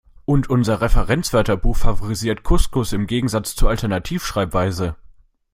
[0.25, 4.95] Und unser Referenzwörterbuch favorisiert Couscous im Gegensatz zur Alternativschreibweise.